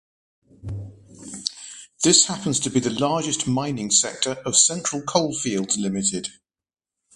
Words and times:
This 2.03 2.25
happens 2.25 2.59
to 2.61 2.71
be 2.71 2.79
the 2.79 2.89
largest 2.89 3.45
mining 3.47 3.91
sector 3.91 4.31
of 4.47 4.55
Central 4.55 5.03
Coalfields 5.03 5.77
Limited. 5.77 6.29